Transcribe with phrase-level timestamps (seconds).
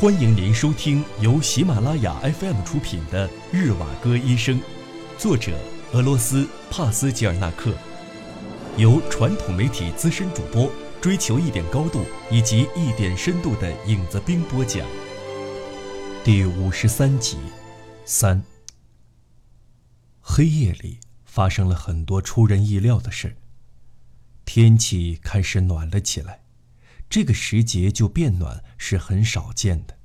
[0.00, 4.60] 欢迎您收听由喜马拉雅 FM 出品的《日瓦戈医生》，
[5.18, 5.58] 作者
[5.90, 7.76] 俄罗斯帕斯吉尔纳克，
[8.76, 10.70] 由传统媒体资深主播
[11.00, 14.86] 追求一点高度以及一点深度的影子兵播讲。
[16.22, 17.36] 第五十三集，
[18.04, 18.44] 三。
[20.20, 23.36] 黑夜里发生了很多出人意料的事
[24.44, 26.42] 天气开始暖了起来。
[27.10, 29.96] 这个时节就变暖是很少见的。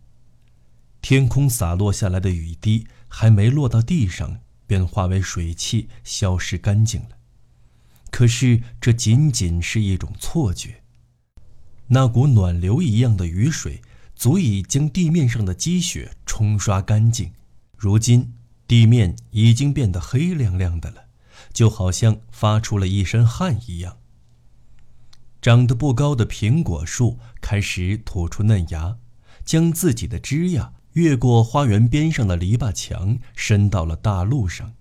[1.01, 7.17] 天空洒落下来的雨滴还没落到地上，便化为水汽消失干净了。
[8.09, 10.83] 可是这仅仅是一种错觉。
[11.87, 13.81] 那股暖流一样的雨水
[14.15, 17.33] 足以将地面上的积雪冲刷干净。
[17.75, 18.33] 如今
[18.65, 21.07] 地面已经变得黑亮亮的了，
[21.51, 23.97] 就好像发出了一身汗一样。
[25.43, 28.95] 长得不高的苹果树开始吐出嫩芽，
[29.43, 34.75] 将自己的枝桠越过花园边上的篱笆墙，伸到了大路上。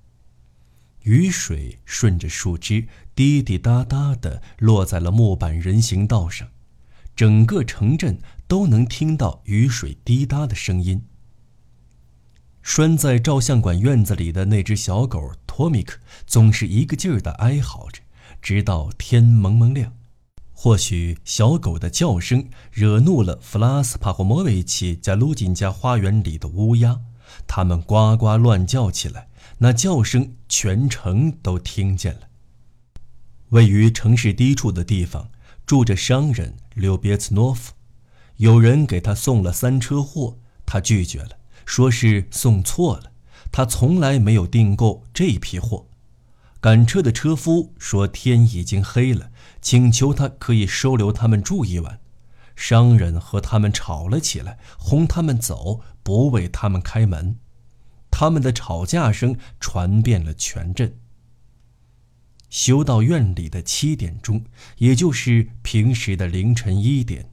[1.00, 2.86] 雨水顺着树枝
[3.16, 6.46] 滴滴答答地落在了木板人行道上，
[7.16, 11.02] 整个城镇都能听到雨水滴答的声音。
[12.62, 18.00] 拴在照相馆院子里的那只小狗托米克总是一个劲儿地哀嚎着，
[18.40, 19.92] 直到天蒙蒙亮。
[20.62, 27.00] 或许小狗的叫声惹怒了弗拉斯帕霍莫维奇在卢金家花园里的乌鸦，
[27.48, 29.26] 它们呱呱乱叫起来，
[29.58, 32.28] 那叫声全城都听见了。
[33.48, 35.30] 位于城市低处的地方
[35.66, 37.72] 住着商人柳别茨诺夫，
[38.36, 41.30] 有人给他送了三车货，他拒绝了，
[41.66, 43.10] 说是送错了，
[43.50, 45.88] 他从来没有订购这批货。
[46.62, 49.30] 赶车的车夫说天已经黑了。
[49.60, 52.00] 请求他可以收留他们住一晚，
[52.54, 57.36] 商人和他们吵了起来，轰他们走，不为他们开门。
[58.10, 60.96] 他们的吵架声传遍了全镇。
[62.48, 64.44] 修道院里的七点钟，
[64.78, 67.30] 也就是平时的凌晨一点，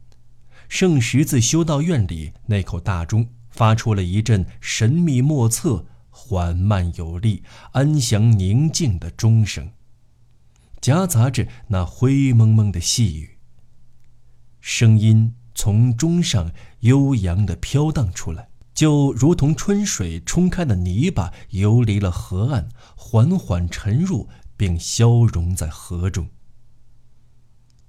[0.68, 5.86] 圣十字修道院里那口大钟发出了一阵神秘莫测、
[6.22, 9.72] 缓慢有力、安详宁静的钟声。
[10.82, 13.38] 夹杂着那灰蒙蒙的细雨，
[14.60, 26.28] 声音从钟上悠扬地飘荡出来，就如同春水冲开的泥巴游离了河岸，缓缓沉入并消融在河中。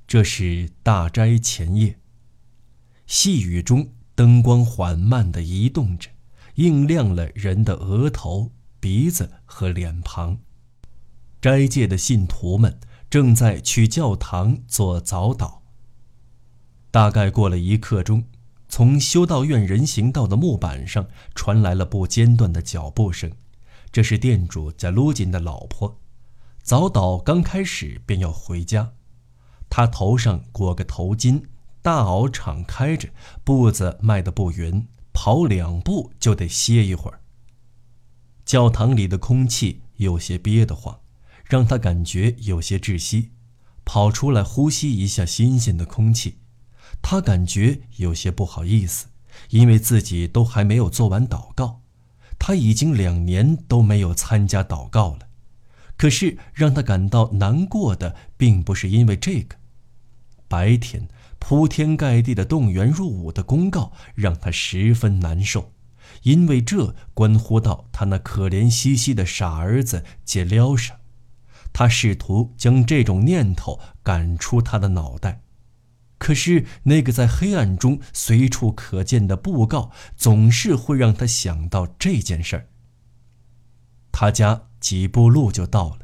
[0.07, 1.99] 这是大斋前夜，
[3.07, 6.11] 细雨中灯光缓慢地移动着，
[6.57, 10.39] 映亮了人的额头、鼻子和脸庞。
[11.41, 12.79] 斋戒的信徒们
[13.09, 15.61] 正在去教堂做早祷。
[16.91, 18.25] 大概过了一刻钟，
[18.69, 23.31] 从修道院人行道的木板上传来了不间断的脚步声。
[23.93, 26.01] 这是店主加卢金的老婆。
[26.63, 28.93] 早祷刚开始便要回家，
[29.69, 31.43] 他头上裹个头巾，
[31.81, 33.09] 大袄敞开着，
[33.43, 34.87] 步子迈得不匀，
[35.23, 37.21] 跑两步就得歇一会儿。
[38.47, 40.99] 教堂里的空气有些憋得慌。
[41.45, 43.33] 让他感觉有些窒息，
[43.85, 46.39] 跑出来呼吸一下新鲜的空气。
[47.03, 49.09] 他感觉有些不好意思，
[49.51, 51.83] 因为自己都还没有做完祷告。
[52.39, 55.29] 他已经两年都没有参加祷告了。
[55.99, 59.57] 可是让他感到难过的，并不是因为这个。
[60.49, 61.07] 白天
[61.41, 65.73] 铺天盖地的动员入伍的公告让他十分难受，
[66.23, 71.01] 因为这关乎到他那可怜兮兮的傻儿子杰廖沙。
[71.73, 75.43] 他试图将这种念头赶出他的脑袋，
[76.19, 82.69] 可是那个在黑暗中随处可见的布告总是会让他想到这件事儿。
[84.13, 86.01] 他家几步路就到了，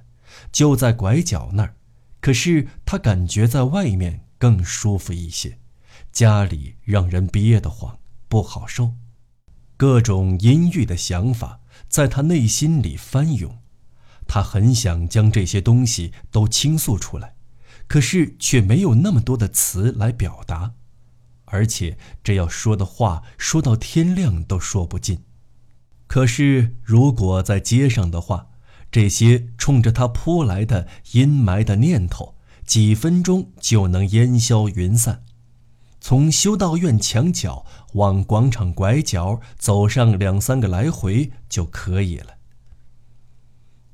[0.51, 1.75] 就在拐角那儿，
[2.21, 5.59] 可是他感觉在外面更舒服一些，
[6.13, 8.93] 家里让人憋得慌，不好受，
[9.77, 13.59] 各种阴郁的想法在他内心里翻涌。
[14.29, 17.37] 他很想将这些东西都倾诉出来，
[17.87, 20.75] 可是却没有那么多的词来表达，
[21.45, 25.23] 而且这要说的话说到天亮都说不尽。
[26.09, 28.49] 可是如果在街上的话，
[28.91, 32.36] 这些冲着他扑来的阴霾的念头，
[32.67, 35.25] 几分钟就能烟消云散。
[36.01, 37.65] 从修道院墙角
[37.95, 42.37] 往广场拐角走上两三个来回就可以了。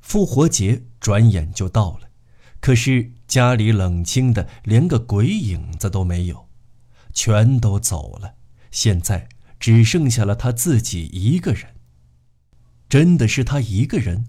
[0.01, 2.09] 复活节转眼就到了，
[2.59, 6.47] 可是家里冷清的连个鬼影子都没有，
[7.13, 8.35] 全都走了。
[8.69, 9.29] 现在
[9.59, 11.75] 只剩下了他自己一个人。
[12.89, 14.25] 真的是他一个人？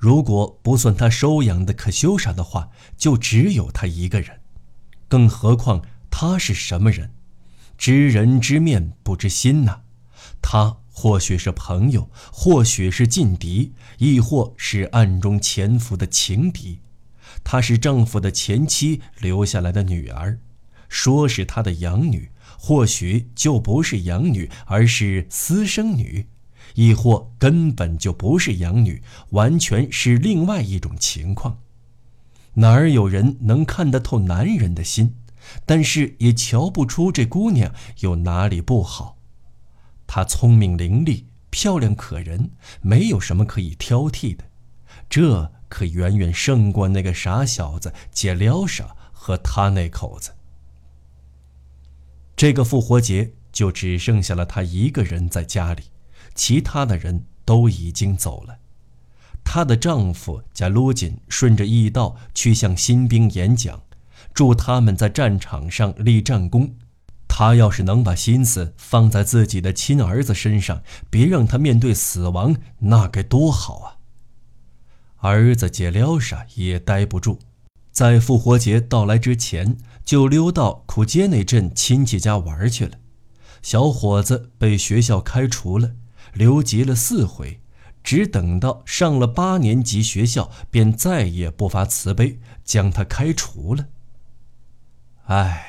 [0.00, 4.40] 如果不算他收养的可修莎的话，就只有他一个人。
[5.08, 7.10] 更何况他是什么人？
[7.76, 9.82] 知人知面不知心呐。
[10.40, 16.80] 他或许是朋友，或许是劲敌，亦或是暗中潜伏的情敌。
[17.44, 20.38] 她是丈夫的前妻留下来的女儿，
[20.88, 26.26] 说是他的养女，或许就不是养女，而是私生女。
[26.74, 31.58] 亦或根本就不是养女，完全是另外一种情况。
[32.54, 35.14] 哪儿有人能看得透男人的心？
[35.64, 39.16] 但是也瞧不出这姑娘有哪里不好。
[40.06, 42.50] 她聪明伶俐，漂亮可人，
[42.82, 44.44] 没有什么可以挑剔的。
[45.08, 50.32] 这可远远胜过那个傻小子杰廖沙和他那口子。
[52.36, 55.84] 这个复活节就只剩下了她一个人在家里。
[56.34, 58.58] 其他的人都已经走了，
[59.44, 63.82] 她的丈夫贾卢锦顺着驿道去向新兵演讲，
[64.32, 66.74] 祝他们在战场上立战功。
[67.32, 73.96] 他要是能把心思放在自己的亲儿子身上，别让他面对死亡，那该多好啊！
[75.18, 77.38] 儿子杰廖沙也待不住，
[77.92, 82.98] 在复活节到来之前，就溜到库杰那镇亲戚家玩去了。
[83.62, 85.92] 小伙子被学校开除了。
[86.32, 87.60] 留级了四回，
[88.02, 93.86] 只等到上了八年级学校，便再也不发慈悲，将他开除了。
[95.26, 95.66] 唉，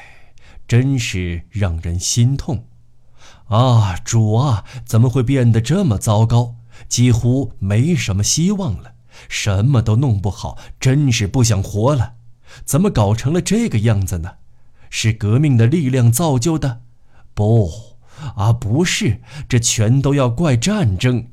[0.68, 2.66] 真是让人心痛！
[3.48, 6.56] 啊，主啊，怎么会变得这么糟糕？
[6.88, 8.94] 几乎没什么希望了，
[9.28, 12.16] 什么都弄不好，真是不想活了。
[12.66, 14.36] 怎么搞成了这个样子呢？
[14.90, 16.82] 是革命的力量造就的？
[17.34, 17.91] 不。
[18.36, 21.28] 啊，不是，这全都要怪战争。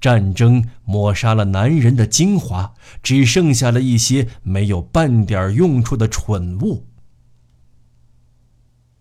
[0.00, 2.74] 战争抹杀了男人的精华，
[3.04, 6.88] 只剩下了一些没有半点用处的蠢物。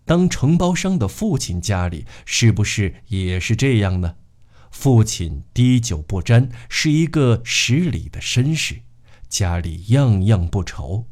[0.06, 4.16] 当承包商的父亲家里是不是也是这样呢？
[4.70, 8.82] 父亲滴酒不沾，是一个十里的绅士，
[9.28, 11.08] 家里样样不愁。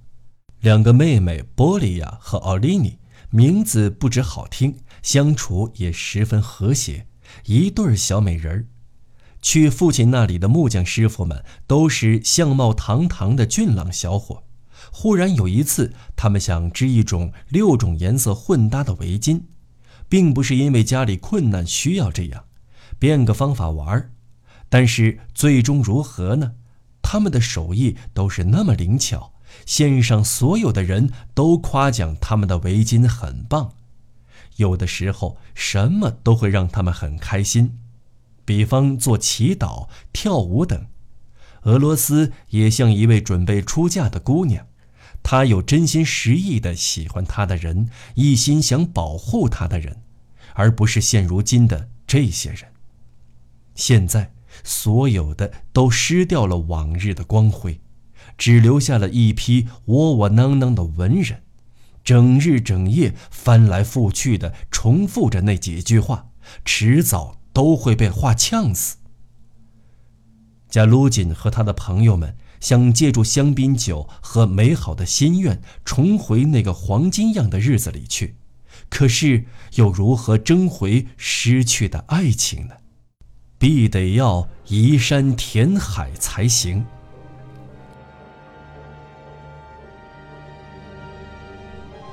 [0.61, 2.99] 两个妹妹波利亚和奥利尼，
[3.31, 4.75] 名字不止好听。
[5.01, 7.07] 相处也十分和谐，
[7.45, 8.65] 一对小美人儿。
[9.41, 14.43] 去父亲那里的木匠师傅们都是相貌堂堂的俊朗小伙。
[14.91, 19.41] 忽然有一次，他们想织一种六种颜色混搭的围巾，
[20.07, 22.45] 并不是因为家里困难需要这样，
[22.97, 24.11] 变个方法玩儿。
[24.67, 26.53] 但是最终如何呢？
[27.01, 29.33] 他们的手艺都是那么灵巧，
[29.65, 33.73] 线上所有的人都夸奖他们的围巾很棒。
[34.59, 37.79] 有的时候，什么都会让他们很开心，
[38.43, 40.87] 比方做祈祷、跳舞等。
[41.63, 44.67] 俄罗斯也像一位准备出嫁的姑娘，
[45.23, 50.01] 她有真心实意的喜欢她的人，一心想保护她的人，
[50.53, 52.71] 而不是现如今的这些人。
[53.75, 54.33] 现在，
[54.63, 57.79] 所有的都失掉了往日的光辉，
[58.37, 61.43] 只留下了一批窝窝囊囊的文人。
[62.09, 66.31] 整日整夜翻来覆去的重复着那几句话，
[66.65, 68.95] 迟早都会被话呛死。
[70.71, 78.37] 贾卢锦和他的朋友们想借助香槟酒和美好的心愿重回那个黄金样的日子里去，
[78.89, 82.73] 可是又如何争回失去的爱情呢？
[83.59, 86.83] 必得要移山填海才行。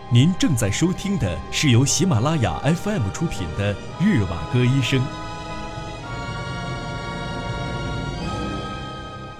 [0.09, 5.01] 您正在收听的是由喜马拉雅 FM 出品的《日瓦戈医生》。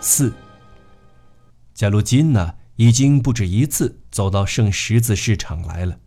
[0.01, 0.35] 四，
[1.73, 6.01] 贾鲁金娜已经不止一次走到圣十字市场来了，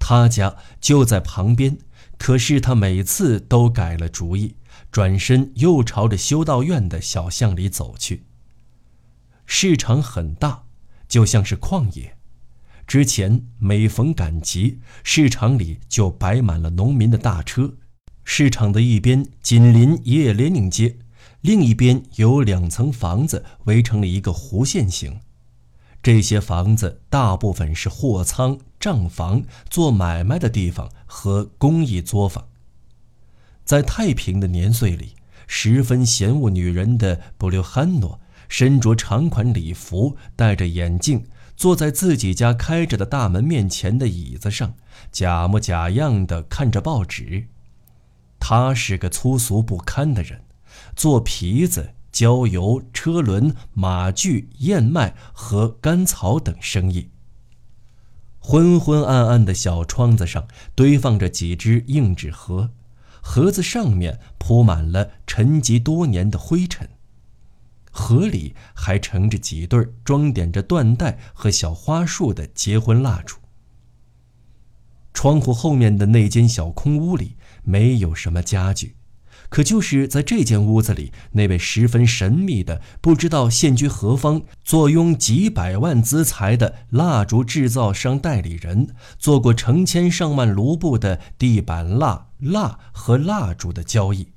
[0.00, 1.78] 他家就在旁边，
[2.18, 4.56] 可是他每次都改了主意，
[4.90, 8.24] 转身又朝着修道院的小巷里走去。
[9.46, 10.64] 市场很大，
[11.06, 12.16] 就像是旷野。
[12.86, 17.74] 之前每逢赶集，市场里就摆满了农民的大车。
[18.24, 20.96] 市场的一边紧邻叶连宁街，
[21.40, 25.20] 另一边有两层房子围成了一个弧线形。
[26.02, 32.46] 这些房子大部分是货仓、账房、做买卖的地方和工艺作坊。
[33.64, 35.14] 在太平的年岁里，
[35.46, 41.24] 十分嫌恶女人的布留汉诺，身着长款礼服，戴着眼镜。
[41.56, 44.74] 坐在自己家开着的大门面前的椅子上，
[45.12, 47.48] 假模假样地看着报纸。
[48.38, 50.42] 他是个粗俗不堪的人，
[50.94, 57.10] 做皮子、焦油、车轮、马具、燕麦和干草等生意。
[58.38, 62.72] 昏昏暗暗的小窗子上堆放着几只硬纸盒，
[63.22, 66.90] 盒子上面铺满了沉积多年的灰尘，
[67.96, 73.36] 盒里还盛着几对装点着缎带和小花束的结婚蜡烛。
[75.12, 78.96] 窗户后面的那间小空屋里没有什么家具。
[79.48, 94.33] 可就是在这间屋子里，那位十分神秘的、不知道现居何方、坐拥几百万资财的蜡烛制造商代理人，做过成千上万卢布的地板蜡、蜡和蜡烛的交易。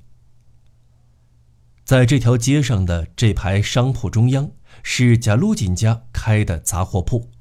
[1.88, 4.52] 在这条街上的这排商铺中央，
[4.84, 7.32] 是贾鲁锦家开的杂货铺。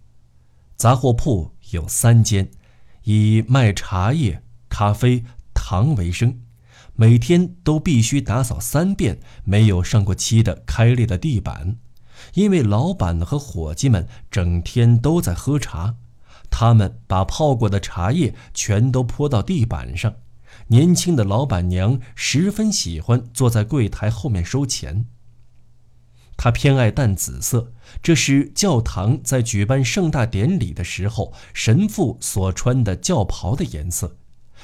[0.76, 2.48] 杂货铺有三间，
[3.02, 6.42] 以卖茶叶、咖啡、糖为生。
[6.94, 11.78] 每天都必须打扫三遍没有上过漆的开裂的地板，
[12.34, 15.96] 因为老板和伙计们整天都在喝茶，
[16.48, 20.14] 他们把泡过的茶叶全都泼到地板上。
[20.68, 25.06] 年轻的老板娘十分喜欢坐在柜台后面收钱。
[26.36, 34.18] 她偏爱淡紫色，这是教堂在举办盛大典礼的时候神父所穿的教袍的颜色。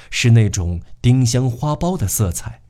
[0.09, 2.61] 是那种丁香花苞的色彩，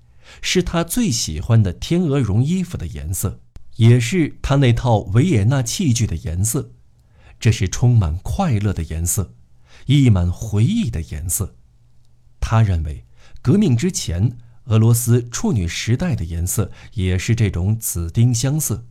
[0.42, 3.40] 是他最喜欢的天鹅绒衣服的颜色，
[3.78, 6.72] 也是他那套维也纳器具的颜色。
[7.40, 9.34] 这是充满快乐的颜色，
[9.88, 11.56] 溢满回忆的颜色。
[12.40, 13.06] 他认为，
[13.44, 18.86] 革命之前俄罗斯处女时代的颜色也是这种紫丁香色。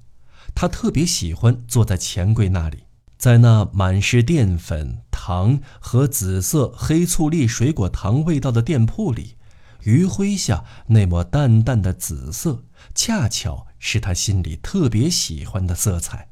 [0.55, 2.85] 他特别喜欢坐在钱柜那里。
[3.17, 9.37] 在那满是淀粉、糖和紫色黑醋栗水果糖味道的店铺里，
[9.85, 16.31] 余晖下那抹淡淡的紫色，恰巧是他心里特别喜欢的色彩。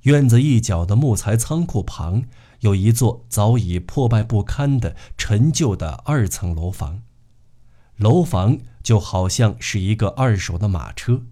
[0.00, 2.24] 院子一角的木材仓库旁，
[2.62, 7.02] 有一座早已破败不堪的陈旧的二层楼房，
[7.96, 11.22] 楼房就好像是一个二手的马车，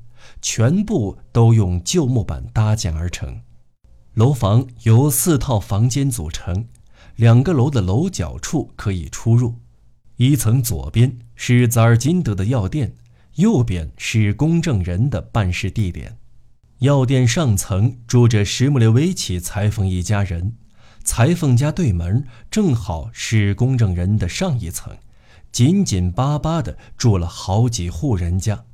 [0.42, 3.42] 全部都用旧木板搭建而成。
[4.14, 6.66] 楼房由四套房间组成，
[7.14, 9.54] 两个楼的楼角处可以出入。
[10.16, 12.96] 一层左边是扎尔金德的药店，
[13.36, 16.18] 右边是公证人的办事地点。
[16.80, 20.56] 药店上层住着什姆列维奇裁缝一家人，
[21.10, 24.96] 裁缝家对门正好是公证人的上一层，
[25.50, 28.64] 紧紧巴巴地住了好几户人家。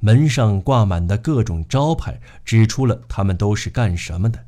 [0.00, 4.46] 门上挂满的各种招牌指出了他们都是干什么的。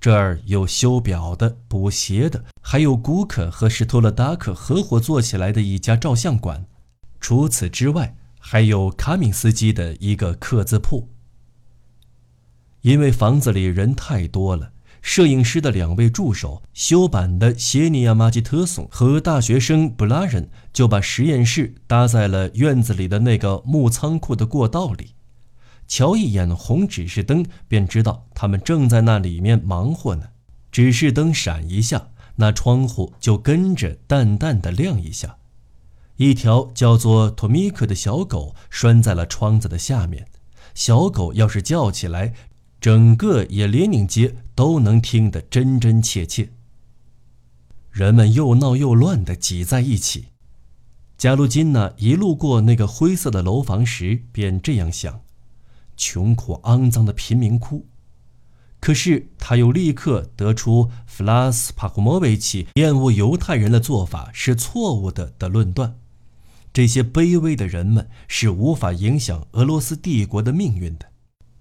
[0.00, 6.64] 这儿有修表的、补鞋的，还有古可和史托勒达克合伙做起来的一家照相馆。
[7.20, 11.10] 除此之外，还有卡敏斯基的一个刻字铺。
[12.80, 25.14] 因为房子里人太多了，摄影师的两位助手修版的谢尼亚马吉特松和大学生布拉人就把实验室搭在了院子里的那个木仓库的过道里。
[25.88, 30.28] 瞧一眼红指示灯，便知道他们正在那里面忙活呢。
[30.70, 35.38] 指示灯闪一下，那窗户就跟着淡淡的亮一下。
[36.16, 40.28] 一条叫做托米克的小狗拴在了窗子的下面。
[40.74, 42.34] 小狗要是叫起来，
[42.80, 46.50] 整个也连宁街都能听得真真切切。
[47.90, 50.28] 人们又闹又乱地挤在一起。
[51.18, 55.20] 加鲁金娜一路过那个灰色的楼房时，便这样想。
[55.96, 57.86] 穷苦肮脏的贫民窟，
[58.80, 65.98] 可是他又立刻得出弗拉斯帕库莫维奇厌恶犹太人的做法是错误的的论断。
[66.72, 71.10] 这些卑微的人们是无法影响俄罗斯帝国的命运的。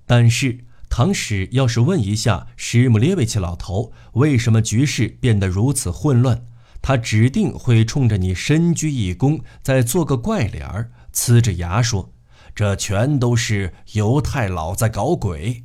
[0.05, 0.59] 但是，
[0.89, 6.47] 唐使要是问一下史姆列维奇老头为什么局势变得如此混乱，
[6.81, 12.13] 他指定会冲着你深鞠一躬，再做个怪脸儿，呲着牙说。
[12.55, 15.63] 这全都是犹太佬在搞鬼。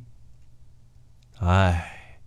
[1.39, 2.19] 哎，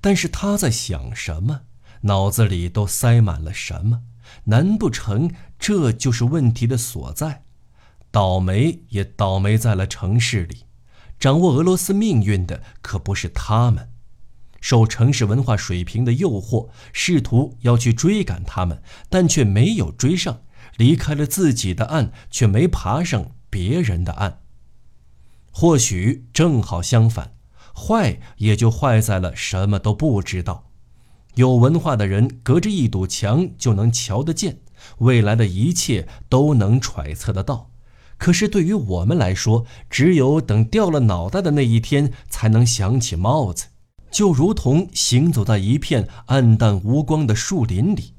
[0.00, 1.62] 但是他在想什么？
[2.02, 4.02] 脑子里都塞满了什么？
[4.44, 7.42] 难不成这就是问题的所在？
[8.10, 10.64] 倒霉也倒霉在了城市里，
[11.18, 13.90] 掌握俄罗斯命运的可不是他们。
[14.60, 20.42] 受城市文化水平的诱惑，试图要去追赶他们，但却没有追上；
[20.76, 23.32] 离开了自己的岸，却没爬上。
[23.50, 24.40] 别人的岸，
[25.52, 27.34] 或许正好相反，
[27.72, 30.72] 坏也就坏在了什么都不知道。
[31.36, 34.58] 有文化的人隔着一堵墙就能瞧得见，
[34.98, 37.70] 未来的一切都能揣测得到。
[38.16, 43.66] 可是对于我们来说，只有等掉了脑袋的那一天，才能想起帽子，
[44.10, 48.14] 就如同行走在一片暗淡无光的树林里。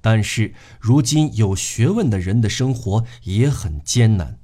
[0.00, 4.38] 但是如今有学问的人的生活也很艰难，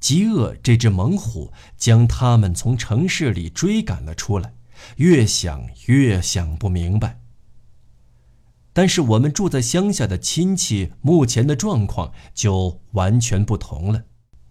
[0.00, 4.52] 饥饿这只猛虎将他们从城市里追赶了出来，
[4.96, 7.21] 越想越想不明白。
[8.72, 14.04] 但是我们住在乡下的亲戚目前的状况就完全不同了。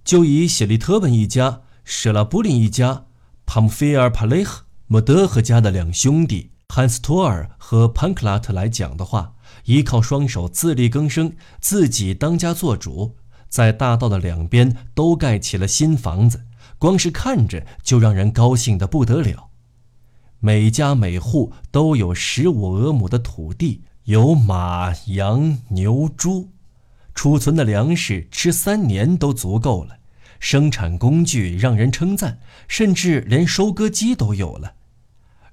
[0.04, 3.06] 就以谢利特本一家、舍拉布林一家、
[3.46, 9.34] 帕姆菲尔帕雷赫、莫德赫家的两兄弟汉斯托尔和潘克拉特来讲的话，
[9.66, 13.16] 依靠双手自力更生，自己当家做主，
[13.50, 16.46] 在大道的两边都盖起了新房子，
[16.78, 19.50] 光是看着就让人高兴得不得了。
[20.40, 23.84] 每家每户都有十五俄亩的土地。
[24.06, 26.50] 有马、羊、牛、猪，
[27.14, 29.98] 储存的粮食吃三年都足够了。
[30.40, 34.74] 生产工具让人称赞，甚至连收割机都有了。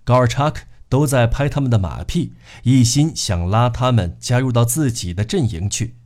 [0.03, 5.97] 高尔查克都在拍他们的马屁，一心想拉他们加入到自己的阵营去。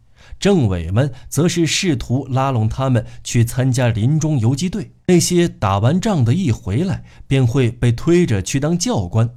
[0.40, 4.90] 政委们则是试图拉拢他们去参加林中游击队。
[5.06, 9.30] 那些打完仗的一回来，便会被推着去当教官。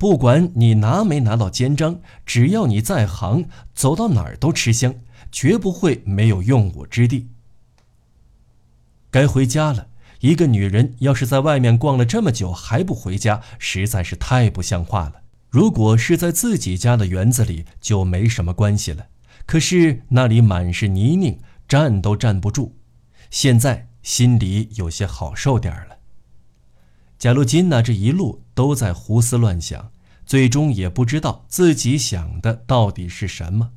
[0.00, 4.94] 不管你拿没拿到肩章，只要你在行，走到哪儿都吃香，
[5.30, 7.28] 绝不会没有用武之地。
[9.10, 9.88] 该回家了。
[10.20, 15.16] 一个女人要是在外面逛了这么久还不回家，实在是太不像话了。
[15.50, 19.08] 如果是在自己家的园子里，就没什么关系了。
[19.44, 21.36] 可是那里满是泥泞，
[21.68, 22.74] 站都站不住。
[23.30, 25.99] 现在心里有些好受点了。
[27.20, 29.92] 贾洛金娜这一路都在胡思乱想，
[30.24, 33.72] 最终也不知道自己想的到底是什么。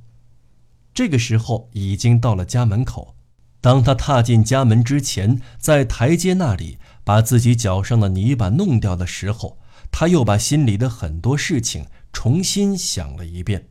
[0.94, 3.18] 这个时候已经到了家门口，
[3.60, 9.60] 当他踏进家门之前，在台阶那里把自己脚上的泥巴弄掉的时候，
[9.92, 13.68] 他又把心里的很多事情重新想了一遍。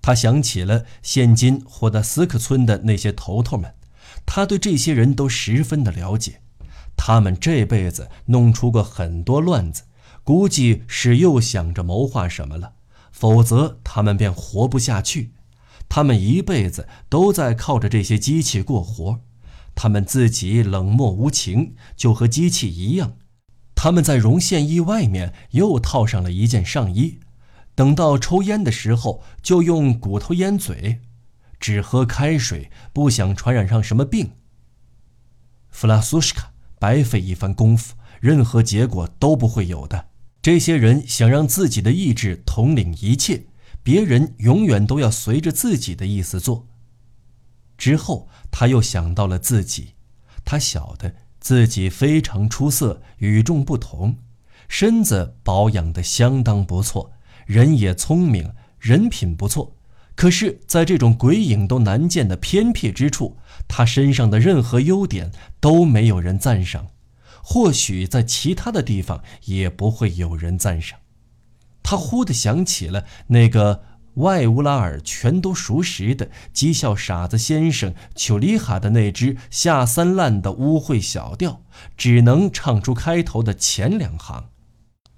[0.00, 3.74] 他想起了现今霍德斯克村的那些头头们，
[4.24, 6.40] 他对这些人都十分的了解。
[7.02, 9.84] 他们这辈子弄出过很多乱子，
[10.22, 12.74] 估计是又想着谋划什么了，
[13.10, 15.32] 否则他们便活不下去。
[15.88, 19.20] 他们一辈子都在靠着这些机器过活，
[19.74, 23.16] 他们自己冷漠无情，就和机器一样。
[23.74, 27.18] 他们在绒线衣外面又套上了一件上衣，
[27.74, 31.00] 等到抽烟的时候就用骨头烟嘴，
[31.58, 34.32] 只喝开水，不想传染上什么病。
[35.70, 36.49] 弗拉苏什卡。
[36.80, 40.06] 白费一番功夫，任何结果都不会有的。
[40.42, 43.44] 这些人想让自己的意志统领一切，
[43.82, 46.66] 别人永远都要随着自己的意思做。
[47.76, 49.90] 之后，他又想到了自己，
[50.44, 54.16] 他晓得自己非常出色，与众不同，
[54.68, 57.12] 身子保养得相当不错，
[57.44, 59.76] 人也聪明，人品不错。
[60.20, 66.88] 可是，在这种鬼影都难见的偏僻之处，他身上的任何优点都没有人赞赏，
[67.42, 70.98] 或许在其他的地方也不会有人赞赏。
[71.82, 73.82] 他忽地想起了那个
[74.16, 81.62] 外乌拉尔全都熟识的讥笑傻子先生丘里哈的那支下三滥的污秽小调，
[81.96, 84.49] 只能唱出开头的前两行。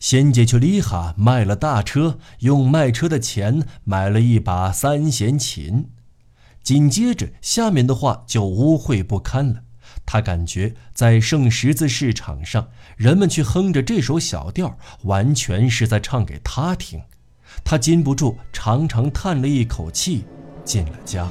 [0.03, 5.91] 仙杰丘里哈卖了大车，用卖车的钱买了一把三弦琴。
[6.61, 9.63] 紧接着下面的话就污秽不堪了。
[10.05, 17.01] 他感觉在圣十字市场上，人们去哼着这首小调，完全是在唱给他听。
[17.63, 20.25] 他禁不住长长叹了一口气，
[20.65, 21.31] 进了家。